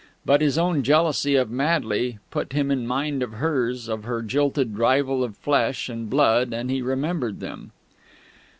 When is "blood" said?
6.09-6.53